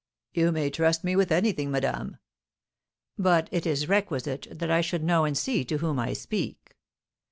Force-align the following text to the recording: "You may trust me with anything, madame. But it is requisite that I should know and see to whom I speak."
"You 0.33 0.51
may 0.51 0.71
trust 0.71 1.03
me 1.03 1.15
with 1.15 1.31
anything, 1.31 1.69
madame. 1.69 2.17
But 3.19 3.47
it 3.51 3.67
is 3.67 3.87
requisite 3.87 4.47
that 4.49 4.71
I 4.71 4.81
should 4.81 5.03
know 5.03 5.25
and 5.25 5.37
see 5.37 5.63
to 5.65 5.77
whom 5.77 5.99
I 5.99 6.13
speak." 6.13 6.75